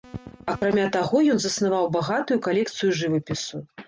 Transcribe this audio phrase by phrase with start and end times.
[0.51, 3.61] Акрамя таго ён заснаваў багатую калекцыю жывапісу.